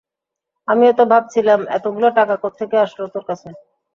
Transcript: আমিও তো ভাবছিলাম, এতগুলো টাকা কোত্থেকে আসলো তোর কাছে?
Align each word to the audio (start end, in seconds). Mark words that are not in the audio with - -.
আমিও 0.67 0.93
তো 0.93 1.03
ভাবছিলাম, 1.11 1.59
এতগুলো 1.77 2.07
টাকা 2.17 2.35
কোত্থেকে 2.43 2.75
আসলো 2.85 3.05
তোর 3.13 3.23
কাছে? 3.29 3.49